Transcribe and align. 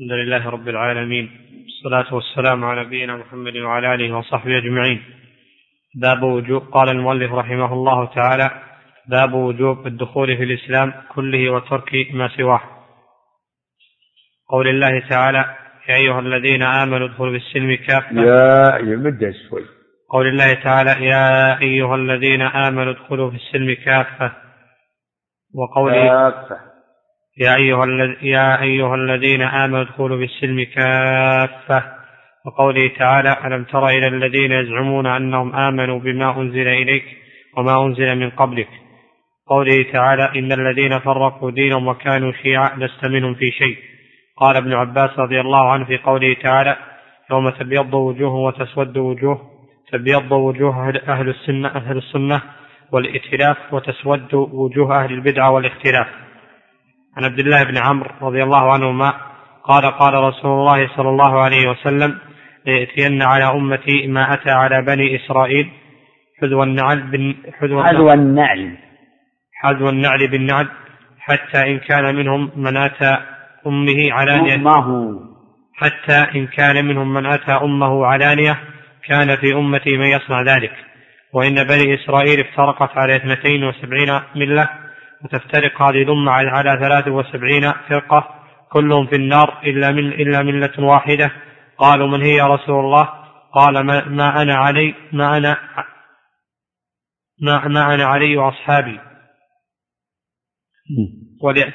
الحمد 0.00 0.12
لله 0.12 0.50
رب 0.50 0.68
العالمين 0.68 1.30
والصلاة 1.64 2.14
والسلام 2.14 2.64
على 2.64 2.84
نبينا 2.84 3.16
محمد 3.16 3.56
وعلى 3.56 3.94
آله 3.94 4.16
وصحبه 4.16 4.58
أجمعين. 4.58 5.02
باب 5.94 6.22
وجوب 6.22 6.62
قال 6.62 6.88
المؤلف 6.88 7.32
رحمه 7.32 7.72
الله 7.72 8.14
تعالى 8.14 8.50
باب 9.08 9.34
وجوب 9.34 9.86
الدخول 9.86 10.36
في 10.36 10.42
الإسلام 10.42 10.92
كله 11.14 11.50
وترك 11.50 11.90
ما 12.12 12.28
سواه. 12.28 12.60
قول 14.48 14.68
الله 14.68 15.08
تعالى 15.08 15.56
يا 15.88 15.94
أيها 15.96 16.20
الذين 16.20 16.62
آمنوا 16.62 17.06
ادخلوا 17.06 17.38
في 17.38 17.44
السلم 17.46 17.74
كافة. 17.74 18.22
يا 18.22 18.78
يمد 18.78 19.34
شوي. 19.48 19.62
قول 20.10 20.26
الله 20.28 20.52
تعالى 20.52 21.06
يا 21.06 21.58
أيها 21.60 21.94
الذين 21.94 22.42
آمنوا 22.42 22.92
ادخلوا 22.92 23.30
في 23.30 23.36
السلم 23.36 23.74
كافة. 23.84 24.32
وقوله 25.54 26.08
كافة. 26.08 26.75
يا 27.38 27.56
أيها, 27.56 27.86
يا 28.22 28.62
أيها 28.62 28.94
الذين 28.94 29.42
آمنوا 29.42 29.82
ادخلوا 29.82 30.18
في 30.18 30.24
السلم 30.24 30.64
كافة. 30.64 31.82
وقوله 32.46 32.88
تعالى 32.98 33.36
ألم 33.44 33.64
تر 33.64 33.86
إلى 33.86 34.06
الذين 34.06 34.52
يزعمون 34.52 35.06
أنهم 35.06 35.54
آمنوا 35.54 35.98
بما 35.98 36.40
أنزل 36.40 36.68
إليك 36.68 37.04
وما 37.56 37.86
أنزل 37.86 38.18
من 38.18 38.30
قبلك؟ 38.30 38.68
قوله 39.46 39.82
تعالى 39.92 40.30
إن 40.36 40.52
الذين 40.52 40.98
فرقوا 40.98 41.50
دينهم 41.50 41.88
وكانوا 41.88 42.32
شيعا 42.32 42.76
لست 42.76 43.06
منهم 43.08 43.34
في 43.34 43.50
شيء. 43.50 43.76
قال 44.36 44.56
ابن 44.56 44.72
عباس 44.72 45.18
رضي 45.18 45.40
الله 45.40 45.72
عنه 45.72 45.84
في 45.84 45.96
قوله 45.98 46.36
تعالى 46.42 46.76
يوم 47.30 47.50
تبيض 47.50 47.94
وجوه 47.94 48.34
وتسود 48.34 48.98
وجوه 48.98 49.40
تبيض 49.92 50.32
وجوه 50.32 50.88
أهل 51.08 51.28
السنة 51.28 51.68
أهل 51.68 51.96
السنة 51.96 52.42
والائتلاف 52.92 53.56
وتسود 53.72 54.34
وجوه 54.34 55.04
أهل 55.04 55.12
البدعة 55.12 55.50
والإختلاف. 55.50 56.25
عن 57.16 57.24
عبد 57.24 57.38
الله 57.38 57.62
بن 57.62 57.78
عمرو 57.78 58.10
رضي 58.22 58.42
الله 58.42 58.72
عنهما 58.72 59.14
قال 59.64 59.84
قال 59.84 60.14
رسول 60.14 60.50
الله 60.50 60.88
صلى 60.96 61.08
الله 61.08 61.40
عليه 61.40 61.68
وسلم 61.70 62.18
ليأتين 62.66 63.22
على 63.22 63.44
أمتي 63.44 64.06
ما 64.06 64.34
أتى 64.34 64.50
على 64.50 64.82
بني 64.82 65.16
إسرائيل. 65.16 65.70
حذو 66.42 66.62
النعل 66.62 67.02
بن 67.02 67.34
حذو, 67.60 67.84
حذو 67.84 68.12
النعل. 68.12 68.76
حذو 69.54 69.88
النعل 69.88 70.30
بالنعل 70.30 70.68
حتى 71.18 71.70
إن 71.70 71.78
كان 71.78 72.14
منهم 72.14 72.50
من 72.56 72.76
أتى 72.76 73.16
أمه 73.66 74.12
علانية. 74.12 74.54
أمه. 74.54 75.20
حتى 75.74 76.38
إن 76.38 76.46
كان 76.46 76.84
منهم 76.84 77.14
من 77.14 77.26
أتى 77.26 77.52
أمه 77.52 78.06
علانية 78.06 78.58
كان 79.08 79.36
في 79.36 79.54
أمتي 79.54 79.96
من 79.96 80.06
يصنع 80.06 80.42
ذلك. 80.42 80.72
وإن 81.32 81.54
بني 81.54 81.94
إسرائيل 81.94 82.40
افترقت 82.40 82.98
على 82.98 83.16
اثنتين 83.16 83.64
وسبعين 83.64 84.20
ملة 84.36 84.85
وتفترق 85.24 85.82
هذه 85.82 86.02
الأمة 86.02 86.32
على 86.32 86.78
ثلاث 86.82 87.08
وسبعين 87.08 87.72
فرقة 87.88 88.28
كلهم 88.72 89.06
في 89.06 89.16
النار 89.16 89.62
إلا 89.64 89.90
من 89.90 90.12
إلا 90.12 90.42
ملة 90.42 90.72
واحدة. 90.78 91.32
قالوا 91.78 92.08
من 92.08 92.22
هي 92.22 92.34
يا 92.34 92.46
رسول 92.46 92.84
الله؟ 92.84 93.08
قال 93.52 93.86
ما, 93.86 94.04
ما 94.08 94.42
أنا 94.42 94.54
علي 94.54 94.94
ما 95.12 95.36
أنا 95.36 95.56
ما, 97.42 97.68
ما 97.68 97.94
أنا 97.94 98.04
علي 98.04 98.36
وأصحابي. 98.36 99.00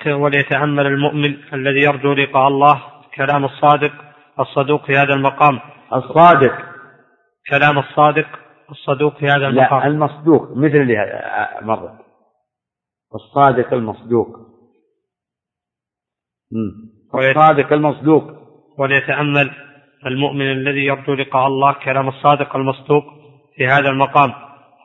وليتأمل 0.08 0.86
المؤمن 0.86 1.38
الذي 1.54 1.80
يرجو 1.84 2.14
لقاء 2.14 2.48
الله 2.48 2.82
كلام 3.16 3.46
الصادق 3.46 3.94
الصدوق 4.40 4.86
في 4.86 4.98
هذا 4.98 5.14
المقام. 5.14 5.60
الصادق. 5.94 6.58
كلام 7.50 7.80
الصادق 7.80 8.28
الصدوق 8.72 9.18
في 9.18 9.26
هذا 9.26 9.48
المقام. 9.48 9.80
لا 9.80 9.88
المصدوق 9.88 10.58
مثل 10.58 10.78
اللي 10.78 10.96
مرة 11.62 12.11
الصادق 13.16 13.74
المصدوق. 13.74 14.28
الصادق 17.16 17.74
المصدوق. 17.74 18.24
وليتأمل 18.78 19.52
المؤمن 20.06 20.52
الذي 20.52 20.86
يرجو 20.86 21.14
لقاء 21.14 21.48
الله 21.48 21.74
كلام 21.74 22.08
الصادق 22.08 22.56
المصدوق 22.56 23.04
في 23.56 23.68
هذا 23.68 23.90
المقام 23.90 24.34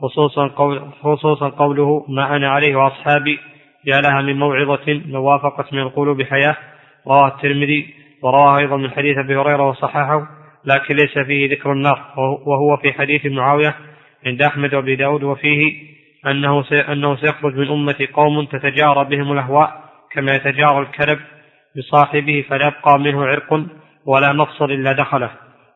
خصوصا 0.01 0.49
قول 0.49 0.93
خصوصا 1.03 1.49
قوله 1.49 2.05
ما 2.09 2.37
أنا 2.37 2.49
عليه 2.51 2.77
وأصحابي 2.77 3.39
يا 3.85 4.01
لها 4.01 4.23
من 4.23 4.39
موعظة 4.39 4.93
لو 4.93 5.25
وافقت 5.25 5.73
من 5.73 5.81
القلوب 5.83 6.23
حياة. 6.23 6.57
رواه 7.07 7.29
الترمذي 7.29 7.95
ورواه 8.23 8.59
أيضا 8.59 8.77
من 8.77 8.91
حديث 8.91 9.19
أبي 9.19 9.37
هريرة 9.37 9.69
وصححه 9.69 10.29
لكن 10.65 10.95
ليس 10.95 11.19
فيه 11.27 11.51
ذكر 11.51 11.73
النار 11.73 12.15
وهو 12.47 12.77
في 12.77 12.93
حديث 12.93 13.27
معاوية 13.27 13.77
عند 14.27 14.43
أحمد 14.43 14.75
وأبي 14.75 14.97
داود 14.97 15.23
وفيه 15.23 15.96
أنه 16.27 16.65
أنه 16.93 17.17
سيخرج 17.17 17.55
من 17.55 17.69
أمتي 17.69 18.07
قوم 18.07 18.45
تتجارى 18.47 19.05
بهم 19.05 19.33
الأهواء 19.33 19.85
كما 20.13 20.35
يتجارى 20.35 20.79
الكلب 20.79 21.19
بصاحبه 21.77 22.45
فلا 22.49 22.67
يبقى 22.67 22.99
منه 22.99 23.27
عرق 23.27 23.53
ولا 24.07 24.33
مفصل 24.33 24.65
إلا 24.65 24.93
دخله. 24.93 25.31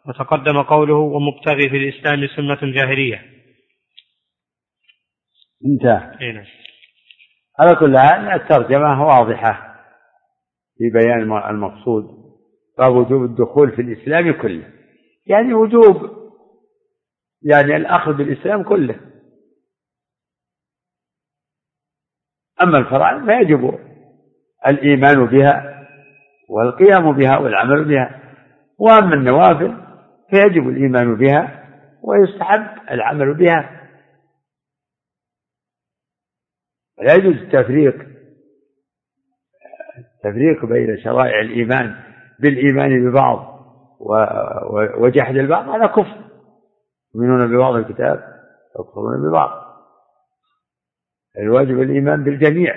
وتقدم 0.06 0.62
قوله 0.62 0.94
ومبتغي 0.94 1.68
في 1.70 1.76
الإسلام 1.76 2.26
سنة 2.26 2.72
جاهلية. 2.72 3.22
انتهى. 5.66 6.32
نعم. 6.32 6.44
على 7.58 7.76
كل 7.76 7.98
حال 7.98 8.40
الترجمة 8.40 9.06
واضحة 9.06 9.76
في 10.78 10.90
بيان 10.90 11.32
المقصود. 11.50 12.04
باب 12.78 12.96
وجوب 12.96 13.24
الدخول 13.24 13.72
في 13.76 13.82
الإسلام 13.82 14.32
كله. 14.32 14.64
يعني 15.26 15.54
وجوب 15.54 16.10
يعني 17.42 17.76
الأخذ 17.76 18.12
بالإسلام 18.12 18.62
كله. 18.62 19.09
أما 22.62 22.78
الفرائض 22.78 23.24
فيجب 23.24 23.78
الإيمان 24.66 25.26
بها 25.26 25.86
والقيام 26.50 27.12
بها 27.12 27.38
والعمل 27.38 27.84
بها. 27.84 28.20
وأما 28.78 29.14
النوافل 29.14 29.76
فيجب 30.30 30.68
الإيمان 30.68 31.16
بها 31.16 31.64
ويستحب 32.02 32.66
العمل 32.90 33.34
بها. 33.34 33.80
لا 37.02 37.14
يجوز 37.14 37.34
التفريق 37.34 38.06
التفريق 39.98 40.64
بين 40.64 40.98
شرائع 41.04 41.40
الإيمان 41.40 41.96
بالإيمان 42.40 43.10
ببعض 43.10 43.60
وجحد 44.98 45.36
البعض 45.36 45.68
هذا 45.68 45.86
كفر. 45.86 46.20
يؤمنون 47.14 47.56
ببعض 47.56 47.74
الكتاب 47.74 48.24
يكفرون 48.80 49.28
ببعض. 49.28 49.69
الواجب 51.38 51.82
الإيمان 51.82 52.24
بالجميع 52.24 52.74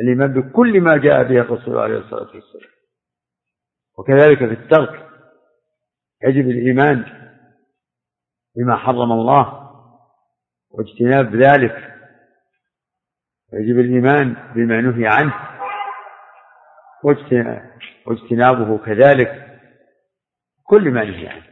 الإيمان 0.00 0.32
بكل 0.32 0.80
ما 0.80 0.96
جاء 0.96 1.22
به 1.22 1.40
الرسول 1.40 1.78
عليه 1.78 1.98
الصلاة 1.98 2.34
والسلام. 2.34 2.70
وكذلك 3.98 4.38
في 4.38 4.62
الترك 4.62 5.06
يجب 6.24 6.48
الإيمان 6.48 7.04
بما 8.56 8.76
حرم 8.76 9.12
الله 9.12 9.70
واجتناب 10.70 11.36
ذلك. 11.36 11.94
يجب 13.52 13.78
الإيمان 13.78 14.52
بما 14.54 14.80
نهي 14.80 15.06
عنه 15.06 15.34
واجتنابه 18.06 18.78
كذلك 18.78 19.60
كل 20.64 20.90
ما 20.90 21.04
نهي 21.04 21.28
عنه. 21.28 21.46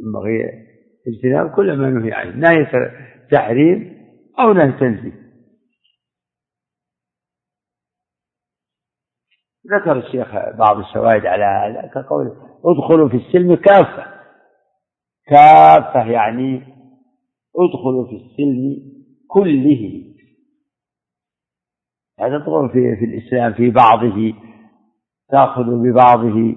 ينبغي 0.00 0.42
اجتناب 1.06 1.50
كل 1.56 1.76
ما 1.76 1.90
نهي 1.90 2.12
عنه. 2.12 2.36
تحريم 3.32 3.98
أو 4.40 4.52
نهي 4.52 4.72
تنزيه 4.72 5.22
ذكر 9.70 9.98
الشيخ 9.98 10.28
بعض 10.58 10.78
الشواهد 10.78 11.26
على 11.26 11.44
هذا 11.44 11.90
كقول 11.94 12.26
ادخلوا 12.64 13.08
في 13.08 13.16
السلم 13.16 13.54
كافة. 13.54 14.06
كافة 15.26 16.10
يعني 16.10 16.56
ادخلوا 17.56 18.06
في 18.06 18.16
السلم 18.16 18.92
كله. 19.28 20.04
لا 22.18 22.38
تدخلوا 22.38 22.68
في, 22.68 22.96
في 22.96 23.04
الإسلام 23.04 23.52
في 23.52 23.70
بعضه 23.70 24.34
تأخذوا 25.28 25.82
ببعضه 25.82 26.54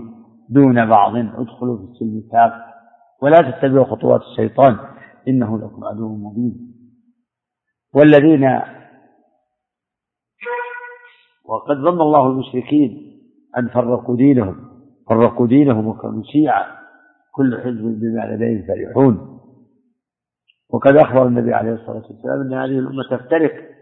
دون 0.50 0.86
بعض 0.90 1.16
ادخلوا 1.16 1.78
في 1.78 1.84
السلم 1.84 2.30
كافة. 2.32 2.66
ولا 3.22 3.52
تتبعوا 3.52 3.86
خطوات 3.86 4.22
الشيطان. 4.22 4.95
إنه 5.28 5.58
لكم 5.58 5.84
عدو 5.84 6.16
مبين. 6.16 6.76
والذين 7.94 8.62
وقد 11.46 11.76
ظن 11.76 12.02
الله 12.02 12.28
المشركين 12.28 13.22
أن 13.58 13.68
فرقوا 13.68 14.16
دينهم 14.16 14.56
فرقوا 15.10 15.48
دينهم 15.48 15.88
وكانوا 15.88 16.24
شيعا. 16.24 16.76
كل 17.32 17.62
حزب 17.62 18.00
بما 18.00 18.36
لديهم 18.36 18.68
فرحون. 18.68 19.40
وقد 20.70 20.96
أخبر 20.96 21.28
النبي 21.28 21.54
عليه 21.54 21.74
الصلاة 21.74 22.04
والسلام 22.10 22.42
أن 22.42 22.54
هذه 22.54 22.80
الأمة 22.80 23.04
تفترق. 23.04 23.76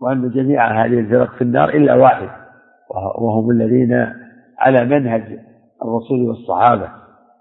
وأن 0.00 0.30
جميع 0.30 0.84
هذه 0.84 1.00
الفرق 1.00 1.34
في 1.34 1.44
النار 1.44 1.68
إلا 1.68 1.94
واحد 1.94 2.40
وهم 3.18 3.50
الذين 3.50 3.92
على 4.58 4.84
منهج 4.84 5.38
الرسول 5.82 6.28
والصحابة 6.28 6.92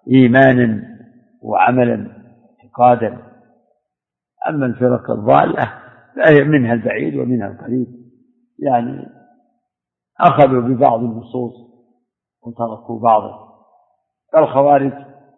إيمانا 0.07 0.98
وعملا 1.41 2.07
اعتقادا 2.59 3.17
أما 4.49 4.65
الفرق 4.65 5.11
الضالة 5.11 5.73
فهي 6.15 6.43
منها 6.43 6.73
البعيد 6.73 7.15
ومنها 7.15 7.47
القريب. 7.47 7.87
يعني 8.59 9.07
أخذوا 10.19 10.61
ببعض 10.61 10.99
النصوص 10.99 11.53
وتركوا 12.43 12.99
بعضه 12.99 13.49
الخوارج 14.37 14.91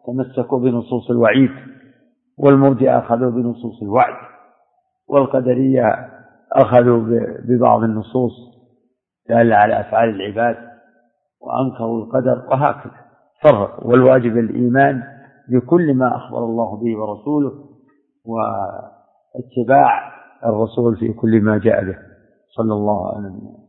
تمسكوا 0.07 0.59
بنصوص 0.59 1.09
الوعيد 1.09 1.51
والمرجئة 2.37 2.99
أخذوا 2.99 3.31
بنصوص 3.31 3.81
الوعد 3.81 4.15
والقدرية 5.07 6.09
أخذوا 6.51 6.99
ببعض 7.45 7.83
النصوص 7.83 8.31
دالة 9.29 9.55
على 9.55 9.79
أفعال 9.79 10.09
العباد 10.09 10.57
وأنكروا 11.41 12.03
القدر 12.05 12.47
وهكذا. 12.51 13.01
فرقوا 13.43 13.87
والواجب 13.87 14.37
الإيمان 14.37 15.03
بكل 15.49 15.93
ما 15.93 16.15
أخبر 16.15 16.37
الله 16.45 16.75
به 16.77 16.97
ورسوله 16.97 17.51
واتباع 18.25 20.11
الرسول 20.45 20.97
في 20.97 21.13
كل 21.13 21.41
ما 21.41 21.57
جاء 21.57 21.83
به 21.85 21.97
صلى 22.57 22.73
الله 22.73 23.07
عليه 23.07 23.27
وسلم. 23.27 23.60